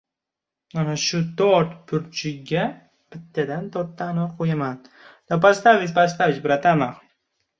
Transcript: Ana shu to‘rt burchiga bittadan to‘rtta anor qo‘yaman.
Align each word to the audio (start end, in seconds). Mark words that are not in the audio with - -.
Ana 0.83 0.93
shu 1.01 1.19
to‘rt 1.41 1.73
burchiga 1.91 2.63
bittadan 3.15 3.67
to‘rtta 3.75 4.07
anor 4.13 4.31
qo‘yaman. 4.39 6.87